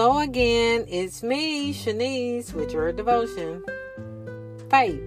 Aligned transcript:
again. 0.00 0.86
It's 0.88 1.22
me, 1.22 1.74
Shanese, 1.74 2.54
with 2.54 2.72
your 2.72 2.92
devotion. 2.92 3.62
Faith. 4.70 5.02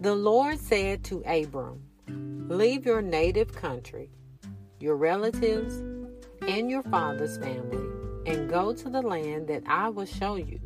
The 0.00 0.14
Lord 0.14 0.58
said 0.58 1.02
to 1.04 1.22
Abram, 1.24 1.80
Leave 2.48 2.84
your 2.84 3.00
native 3.00 3.54
country, 3.54 4.10
your 4.80 4.96
relatives, 4.96 5.76
and 6.42 6.70
your 6.70 6.82
father's 6.82 7.38
family, 7.38 7.86
and 8.26 8.50
go 8.50 8.74
to 8.74 8.88
the 8.90 9.02
land 9.02 9.48
that 9.48 9.62
I 9.66 9.88
will 9.88 10.06
show 10.06 10.36
you. 10.36 10.60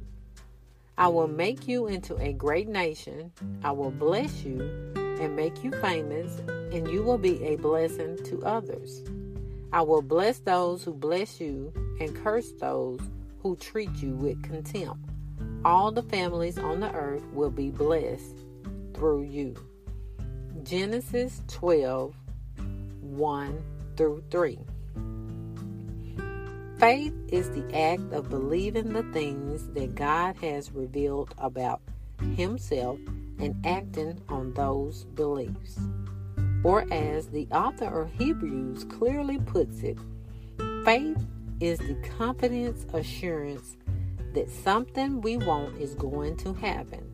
I 0.98 1.06
will 1.06 1.28
make 1.28 1.68
you 1.68 1.86
into 1.86 2.16
a 2.16 2.32
great 2.32 2.68
nation. 2.68 3.32
I 3.62 3.70
will 3.70 3.92
bless 3.92 4.42
you 4.42 4.60
and 4.96 5.36
make 5.36 5.62
you 5.62 5.70
famous, 5.80 6.40
and 6.72 6.88
you 6.90 7.04
will 7.04 7.18
be 7.18 7.42
a 7.44 7.56
blessing 7.56 8.18
to 8.24 8.42
others. 8.44 9.04
I 9.72 9.82
will 9.82 10.02
bless 10.02 10.40
those 10.40 10.82
who 10.82 10.92
bless 10.92 11.40
you 11.40 11.72
and 12.00 12.16
curse 12.24 12.50
those 12.52 13.00
who 13.42 13.56
treat 13.56 13.94
you 13.96 14.14
with 14.14 14.42
contempt. 14.42 15.04
All 15.64 15.92
the 15.92 16.02
families 16.02 16.58
on 16.58 16.80
the 16.80 16.92
earth 16.92 17.24
will 17.32 17.50
be 17.50 17.70
blessed 17.70 18.36
through 18.94 19.22
you. 19.22 19.54
Genesis 20.62 21.42
12 21.48 22.14
1 23.02 23.64
through 23.96 24.22
3. 24.30 24.58
Faith 26.78 27.12
is 27.28 27.50
the 27.50 27.76
act 27.76 28.10
of 28.12 28.30
believing 28.30 28.92
the 28.92 29.02
things 29.12 29.68
that 29.74 29.94
God 29.94 30.36
has 30.36 30.72
revealed 30.72 31.34
about 31.36 31.82
Himself 32.36 32.98
and 33.38 33.54
acting 33.66 34.18
on 34.30 34.54
those 34.54 35.04
beliefs. 35.14 35.78
Or, 36.64 36.86
as 36.90 37.28
the 37.28 37.46
author 37.52 38.02
of 38.02 38.12
Hebrews 38.12 38.84
clearly 38.84 39.38
puts 39.38 39.82
it, 39.82 39.98
faith 40.84 41.18
is 41.60 41.78
the 41.78 41.94
confidence 42.18 42.86
assurance 42.92 43.76
that 44.34 44.50
something 44.50 45.20
we 45.20 45.36
want 45.36 45.76
is 45.78 45.94
going 45.94 46.36
to 46.38 46.54
happen. 46.54 47.06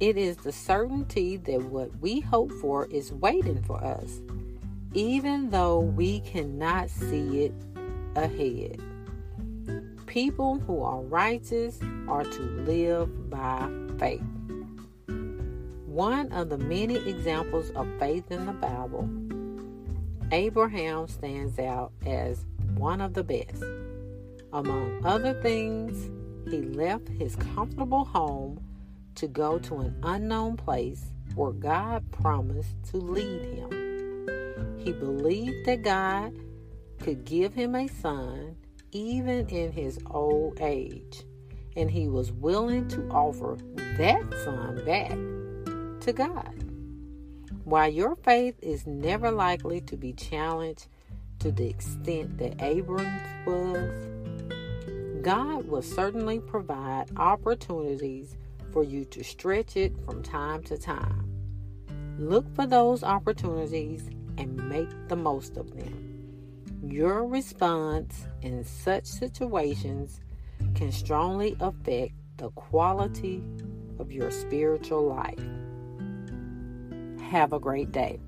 It 0.00 0.16
is 0.16 0.36
the 0.38 0.52
certainty 0.52 1.36
that 1.36 1.62
what 1.62 1.96
we 2.00 2.20
hope 2.20 2.50
for 2.52 2.86
is 2.86 3.12
waiting 3.12 3.62
for 3.62 3.82
us, 3.82 4.20
even 4.94 5.50
though 5.50 5.78
we 5.78 6.20
cannot 6.20 6.90
see 6.90 7.44
it 7.44 7.54
ahead. 8.16 8.80
People 10.06 10.58
who 10.58 10.82
are 10.82 11.00
righteous 11.00 11.78
are 12.08 12.24
to 12.24 12.42
live 12.66 13.30
by 13.30 13.70
faith. 13.98 14.22
One 15.86 16.32
of 16.32 16.48
the 16.48 16.58
many 16.58 16.96
examples 16.96 17.70
of 17.70 17.86
faith 17.98 18.30
in 18.30 18.46
the 18.46 18.52
Bible, 18.52 19.08
Abraham 20.32 21.08
stands 21.08 21.58
out 21.58 21.92
as 22.06 22.46
one 22.74 23.02
of 23.02 23.12
the 23.12 23.22
best. 23.22 23.62
Among 24.54 25.04
other 25.04 25.34
things, 25.42 26.10
he 26.50 26.62
left 26.62 27.06
his 27.08 27.36
comfortable 27.36 28.06
home 28.06 28.58
to 29.16 29.26
go 29.26 29.58
to 29.58 29.80
an 29.80 29.94
unknown 30.02 30.56
place 30.56 31.12
where 31.34 31.52
God 31.52 32.10
promised 32.12 32.82
to 32.90 32.96
lead 32.96 33.44
him. 33.44 34.78
He 34.78 34.92
believed 34.92 35.66
that 35.66 35.82
God 35.82 36.32
could 36.98 37.26
give 37.26 37.52
him 37.52 37.74
a 37.74 37.86
son 37.86 38.56
even 38.90 39.46
in 39.48 39.70
his 39.70 39.98
old 40.10 40.58
age, 40.62 41.24
and 41.76 41.90
he 41.90 42.08
was 42.08 42.32
willing 42.32 42.88
to 42.88 43.06
offer 43.10 43.58
that 43.98 44.22
son 44.44 44.82
back 44.86 45.10
to 46.00 46.12
God. 46.14 46.71
While 47.64 47.90
your 47.90 48.16
faith 48.16 48.56
is 48.60 48.86
never 48.86 49.30
likely 49.30 49.80
to 49.82 49.96
be 49.96 50.12
challenged 50.12 50.88
to 51.38 51.52
the 51.52 51.68
extent 51.68 52.38
that 52.38 52.60
Abram's 52.60 53.22
was, 53.46 55.22
God 55.22 55.68
will 55.68 55.82
certainly 55.82 56.40
provide 56.40 57.06
opportunities 57.16 58.36
for 58.72 58.82
you 58.82 59.04
to 59.06 59.22
stretch 59.22 59.76
it 59.76 59.92
from 60.04 60.22
time 60.24 60.64
to 60.64 60.76
time. 60.76 61.28
Look 62.18 62.52
for 62.56 62.66
those 62.66 63.04
opportunities 63.04 64.10
and 64.38 64.56
make 64.68 64.90
the 65.08 65.16
most 65.16 65.56
of 65.56 65.76
them. 65.76 66.08
Your 66.82 67.24
response 67.24 68.26
in 68.40 68.64
such 68.64 69.06
situations 69.06 70.20
can 70.74 70.90
strongly 70.90 71.56
affect 71.60 72.14
the 72.38 72.50
quality 72.50 73.44
of 74.00 74.10
your 74.10 74.32
spiritual 74.32 75.02
life. 75.06 75.38
Have 77.32 77.54
a 77.54 77.58
great 77.58 77.90
day. 77.92 78.20